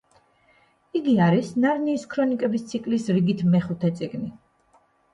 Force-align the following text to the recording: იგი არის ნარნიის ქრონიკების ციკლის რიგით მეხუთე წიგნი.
იგი 0.99 1.13
არის 1.25 1.51
ნარნიის 1.67 2.07
ქრონიკების 2.15 2.67
ციკლის 2.73 3.09
რიგით 3.19 3.47
მეხუთე 3.55 3.97
წიგნი. 4.03 4.37